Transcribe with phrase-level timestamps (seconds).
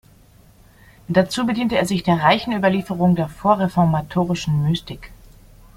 [1.09, 5.11] Dazu bediente er sich der reichen Überlieferung der vorreformatorischen Mystik.